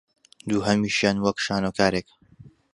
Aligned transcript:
دووهەمیشیان 0.49 1.17
وەک 1.23 1.37
شانۆکارێک 1.45 2.07